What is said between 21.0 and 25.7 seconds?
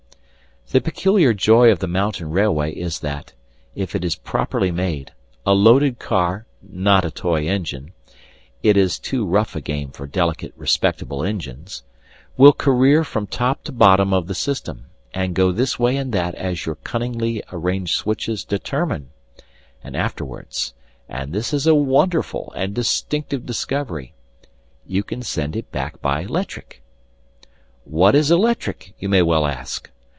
and this is a wonderful and distinctive discovery you can send it